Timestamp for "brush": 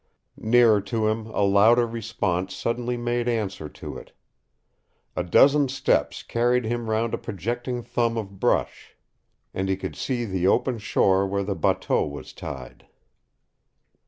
8.39-8.97